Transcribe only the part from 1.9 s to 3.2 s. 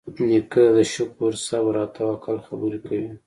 توکل خبرې کوي.